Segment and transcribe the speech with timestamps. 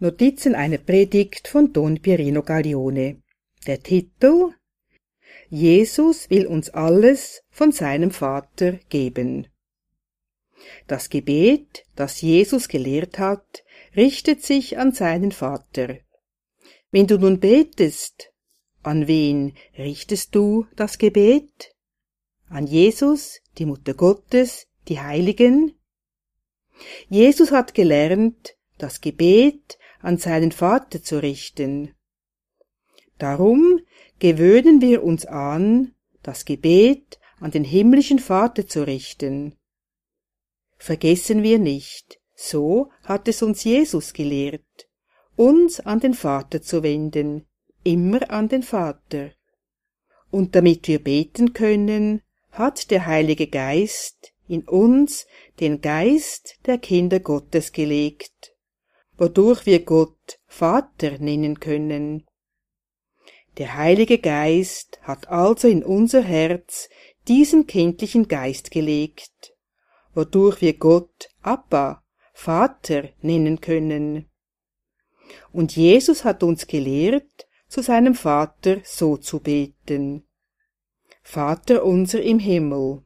[0.00, 3.20] Notizen einer Predigt von Don Pierino Gaglione.
[3.66, 4.52] Der Titel
[5.50, 9.48] Jesus will uns alles von seinem Vater geben.
[10.86, 13.64] Das Gebet, das Jesus gelehrt hat,
[13.96, 15.98] richtet sich an seinen Vater.
[16.92, 18.32] Wenn du nun betest,
[18.84, 21.74] an wen richtest du das Gebet?
[22.48, 25.74] An Jesus, die Mutter Gottes, die Heiligen?
[27.08, 31.94] Jesus hat gelernt, das Gebet an seinen Vater zu richten.
[33.18, 33.80] Darum
[34.18, 39.56] gewöhnen wir uns an, das Gebet an den himmlischen Vater zu richten.
[40.76, 44.88] Vergessen wir nicht, so hat es uns Jesus gelehrt,
[45.36, 47.46] uns an den Vater zu wenden,
[47.82, 49.32] immer an den Vater.
[50.30, 52.22] Und damit wir beten können,
[52.52, 55.26] hat der Heilige Geist in uns
[55.60, 58.57] den Geist der Kinder Gottes gelegt
[59.18, 62.24] wodurch wir Gott Vater nennen können.
[63.58, 66.88] Der Heilige Geist hat also in unser Herz
[67.26, 69.54] diesen kindlichen Geist gelegt,
[70.14, 74.30] wodurch wir Gott Abba, Vater nennen können.
[75.52, 80.24] Und Jesus hat uns gelehrt, zu seinem Vater so zu beten.
[81.22, 83.02] Vater unser im Himmel.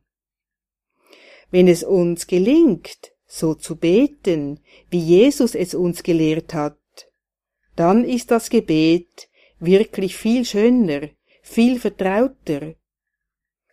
[1.51, 6.77] Wenn es uns gelingt, so zu beten, wie Jesus es uns gelehrt hat,
[7.77, 11.09] dann ist das Gebet wirklich viel schöner,
[11.43, 12.75] viel vertrauter.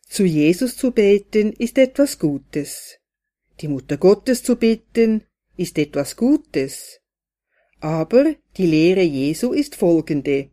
[0.07, 2.99] Zu Jesus zu beten ist etwas Gutes.
[3.59, 5.25] Die Mutter Gottes zu bitten
[5.57, 7.01] ist etwas Gutes.
[7.81, 10.51] Aber die Lehre Jesu ist folgende.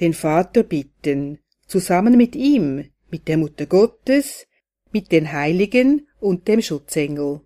[0.00, 4.48] Den Vater bitten, zusammen mit ihm, mit der Mutter Gottes,
[4.90, 7.42] mit den Heiligen und dem Schutzengel.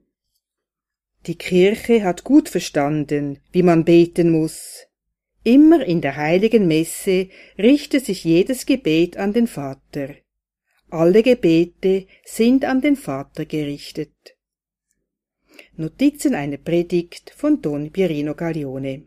[1.27, 4.87] Die Kirche hat gut verstanden, wie man beten muss.
[5.43, 10.15] Immer in der heiligen Messe richtet sich jedes Gebet an den Vater.
[10.91, 14.13] Alle Gebete sind an den Vater gerichtet.
[15.77, 19.05] Notizen einer Predigt von Don Pierino Gaglione